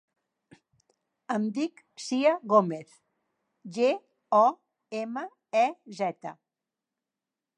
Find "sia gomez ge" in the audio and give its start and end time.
2.05-3.91